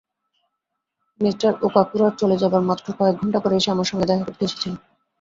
Me 1.19 1.29
ওকাকুরার 1.61 2.13
চলে 2.21 2.35
যাবার 2.41 2.63
মাত্র 2.69 2.87
কয়েক 2.97 3.15
ঘণ্টা 3.21 3.39
পরেই 3.39 3.63
সে 3.63 3.69
আমার 3.71 3.87
সঙ্গে 3.89 4.09
দেখা 4.09 4.25
করতে 4.25 4.43
এসেছিল। 4.45 4.73